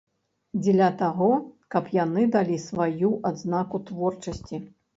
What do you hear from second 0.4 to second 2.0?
Дзеля таго, каб